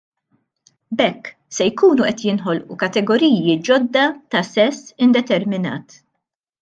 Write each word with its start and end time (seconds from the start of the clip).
B'hekk 1.01 1.29
se 1.57 1.67
jkunu 1.71 2.07
qed 2.07 2.23
jinħolqu 2.29 2.77
kategoriji 2.85 3.57
ġodda 3.69 4.07
ta' 4.33 4.45
sess 4.51 4.89
indeterminat. 5.09 5.97